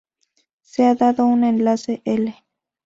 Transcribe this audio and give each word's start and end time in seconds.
Sea 0.63 0.95
dado 0.95 1.27
un 1.27 1.43
enlace 1.43 2.01
"L". 2.05 2.35